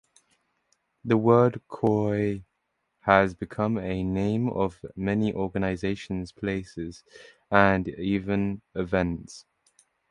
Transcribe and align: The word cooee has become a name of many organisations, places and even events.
The 1.05 1.15
word 1.15 1.61
cooee 1.69 2.43
has 3.01 3.35
become 3.35 3.77
a 3.77 4.03
name 4.03 4.49
of 4.49 4.83
many 4.95 5.31
organisations, 5.31 6.31
places 6.31 7.03
and 7.51 7.87
even 7.87 8.63
events. 8.73 9.45